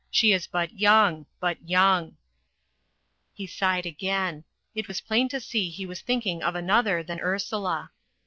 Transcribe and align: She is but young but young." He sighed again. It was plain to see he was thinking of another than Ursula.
She 0.09 0.31
is 0.33 0.47
but 0.47 0.79
young 0.79 1.27
but 1.39 1.61
young." 1.61 2.17
He 3.35 3.45
sighed 3.45 3.85
again. 3.85 4.45
It 4.73 4.87
was 4.87 4.99
plain 5.01 5.29
to 5.29 5.39
see 5.39 5.69
he 5.69 5.85
was 5.85 6.01
thinking 6.01 6.41
of 6.41 6.55
another 6.55 7.03
than 7.03 7.19
Ursula. 7.19 7.91